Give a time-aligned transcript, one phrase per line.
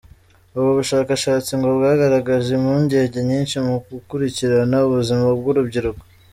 [0.57, 6.03] Ubu bushakashatsi ngo bwagaragaje impungenge nyinshi mu gukurikirana ubuzima bw’urubyiruko.